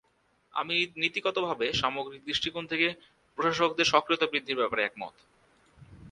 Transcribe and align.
আমি 0.53 0.73
নীতিগতভাবে 0.97 1.65
সামগ্রিক 1.73 2.21
দৃষ্টিকোণ 2.25 2.63
থেকে 2.67 2.87
প্রশাসকদের 3.37 3.91
সক্রিয়তা 3.93 4.27
বৃদ্ধির 4.27 4.59
ব্যাপারে 4.59 4.81
একমত। 4.83 5.15